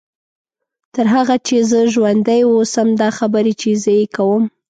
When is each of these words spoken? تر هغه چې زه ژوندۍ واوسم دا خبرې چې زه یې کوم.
تر 0.93 1.05
هغه 1.15 1.35
چې 1.47 1.55
زه 1.69 1.79
ژوندۍ 1.93 2.41
واوسم 2.45 2.87
دا 3.01 3.09
خبرې 3.17 3.53
چې 3.61 3.69
زه 3.83 3.91
یې 3.99 4.05
کوم. 4.15 4.43